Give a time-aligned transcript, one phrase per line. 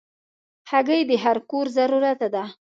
[0.69, 2.43] هګۍ د هر کور ضرورت ده.